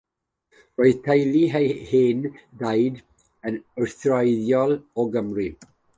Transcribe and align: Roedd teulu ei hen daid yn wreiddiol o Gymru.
Roedd 0.79 1.01
teulu 1.07 1.43
ei 1.59 1.67
hen 1.89 2.25
daid 2.63 2.97
yn 3.51 3.61
wreiddiol 3.85 4.75
o 4.81 5.07
Gymru. 5.17 5.47